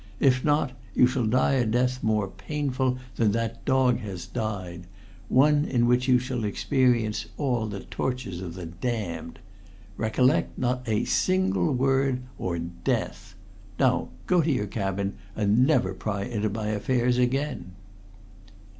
[0.19, 4.87] If not, you shall die a death more painful than that dog has died
[5.29, 9.37] one in which you shall experience all the tortures of the damned.
[9.97, 13.35] Recollect, not a single word or death!
[13.79, 17.73] Now, go to your cabin, and never pry into my affairs again.'